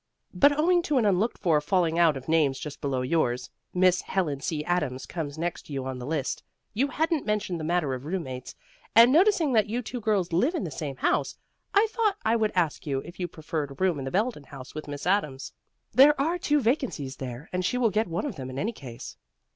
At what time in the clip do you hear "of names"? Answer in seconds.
2.17-2.57